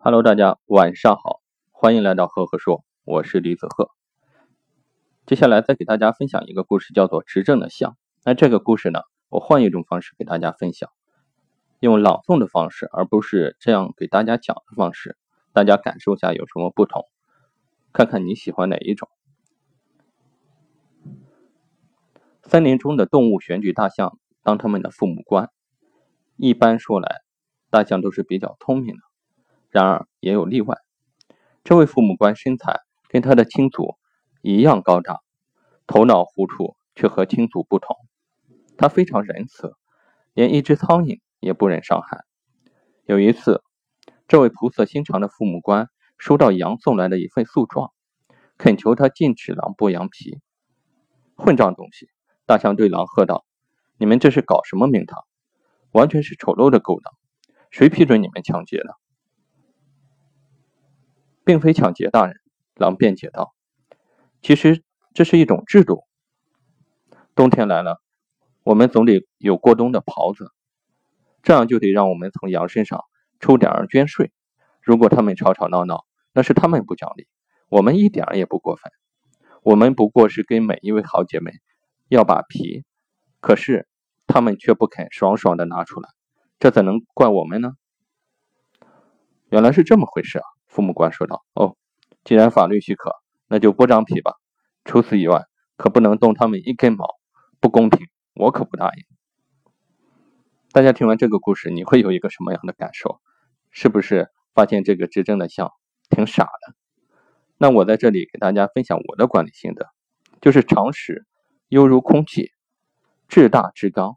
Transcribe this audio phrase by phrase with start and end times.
[0.00, 1.40] Hello，大家晚上好，
[1.72, 3.90] 欢迎来到赫赫说，我是李子赫。
[5.26, 7.96] 接下来再给大家分享一个故事，叫做执政的象。
[8.22, 10.88] 那这个故事呢，我换一种方式给大家分享，
[11.80, 15.16] 用朗诵的方式，而不是这样给大家讲的方式，
[15.52, 17.04] 大家感受一下有什么不同，
[17.92, 19.08] 看看你喜欢哪一种。
[22.44, 25.50] 森林中的动物选举大象当他们的父母官，
[26.36, 27.22] 一般说来，
[27.68, 29.07] 大象都是比较聪明的。
[29.78, 30.76] 然而也有例外，
[31.62, 33.96] 这位父母官身材跟他的亲祖
[34.42, 35.20] 一样高大，
[35.86, 37.94] 头脑糊涂却和亲祖不同。
[38.76, 39.76] 他非常仁慈，
[40.34, 42.24] 连一只苍蝇也不忍伤害。
[43.04, 43.62] 有一次，
[44.26, 45.88] 这位菩萨心肠的父母官
[46.18, 47.92] 收到羊送来的一份诉状，
[48.56, 50.40] 恳求他禁止狼剥羊皮。
[51.36, 52.08] 混账东西！
[52.46, 53.44] 大象对狼喝道
[53.96, 55.22] ：“你们这是搞什么名堂？
[55.92, 57.14] 完全是丑陋的勾当！
[57.70, 58.96] 谁批准你们抢劫的？”
[61.48, 62.36] 并非抢劫，大人。
[62.74, 63.54] 狼辩解道
[64.42, 66.04] ：“其实这是一种制度。
[67.34, 68.02] 冬天来了，
[68.64, 70.52] 我们总得有过冬的袍子，
[71.42, 73.02] 这样就得让我们从羊身上
[73.40, 74.30] 抽点儿捐税。
[74.82, 76.04] 如果他们吵吵闹闹，
[76.34, 77.26] 那是他们不讲理，
[77.70, 78.92] 我们一点也不过分。
[79.62, 81.52] 我们不过是跟每一位好姐妹
[82.08, 82.84] 要把皮，
[83.40, 83.88] 可是
[84.26, 86.10] 他们却不肯爽爽的拿出来，
[86.58, 87.72] 这怎能怪我们呢？
[89.48, 90.44] 原来是这么回事啊！”
[90.78, 91.76] 父母官说道：“哦，
[92.22, 93.10] 既然法律许可，
[93.48, 94.34] 那就剥张皮吧。
[94.84, 95.42] 除此以外，
[95.76, 97.16] 可不能动他们一根毛，
[97.58, 99.72] 不公平，我可不答应。”
[100.70, 103.20] 大家听完这个故事，你会有一个什么样的感受？
[103.72, 105.72] 是不是发现这个执政的象
[106.10, 106.76] 挺傻的？
[107.56, 109.88] 那我在这里给大家分享我的管理心得，
[110.40, 111.26] 就是常识
[111.66, 112.52] 犹如空气，
[113.26, 114.16] 至大至刚，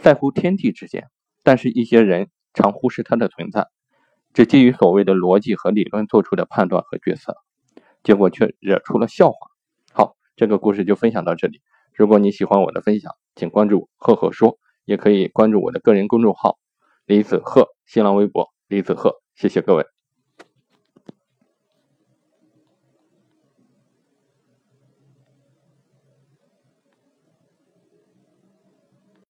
[0.00, 1.08] 在乎天地之间，
[1.44, 3.68] 但是一些人常忽视它的存在。
[4.34, 7.36] 只基于所谓的逻辑和理论做出的判断和决策，
[8.02, 9.36] 结果却惹出了笑话。
[9.92, 11.62] 好，这个故事就分享到这里。
[11.94, 16.58] 如果你喜欢我的分享，请关注“赫赫说”，也可以关注我的个人公众号
[17.06, 19.22] “李子赫”，新浪微博“李子赫”。
[19.36, 19.93] 谢谢各位。